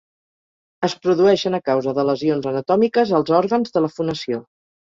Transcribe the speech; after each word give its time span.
Es 0.87 0.95
produeixen 1.03 1.57
a 1.59 1.59
causa 1.67 1.93
de 1.99 2.07
lesions 2.11 2.49
anatòmiques 2.55 3.15
als 3.21 3.33
òrgans 3.43 3.79
de 3.79 3.87
la 3.87 3.95
fonació. 4.01 4.45